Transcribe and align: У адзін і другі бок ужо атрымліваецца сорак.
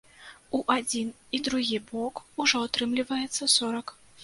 У 0.59 0.61
адзін 0.75 1.11
і 1.39 1.41
другі 1.49 1.77
бок 1.93 2.23
ужо 2.47 2.65
атрымліваецца 2.71 3.53
сорак. 3.61 3.97